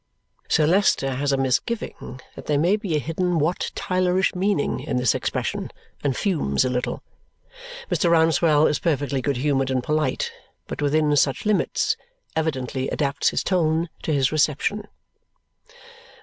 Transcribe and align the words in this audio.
Sir 0.49 0.65
Leicester 0.65 1.11
has 1.11 1.31
a 1.31 1.37
misgiving 1.37 2.19
that 2.35 2.47
there 2.47 2.57
may 2.57 2.75
be 2.75 2.95
a 2.95 2.99
hidden 2.99 3.37
Wat 3.37 3.69
Tylerish 3.75 4.33
meaning 4.33 4.79
in 4.79 4.97
this 4.97 5.13
expression, 5.13 5.69
and 6.03 6.17
fumes 6.17 6.65
a 6.65 6.71
little. 6.71 7.03
Mr. 7.91 8.09
Rouncewell 8.09 8.65
is 8.67 8.79
perfectly 8.79 9.21
good 9.21 9.37
humoured 9.37 9.69
and 9.69 9.83
polite, 9.83 10.31
but 10.65 10.81
within 10.81 11.15
such 11.15 11.45
limits, 11.45 11.97
evidently 12.35 12.89
adapts 12.89 13.29
his 13.29 13.43
tone 13.43 13.89
to 14.01 14.11
his 14.11 14.31
reception. 14.31 14.87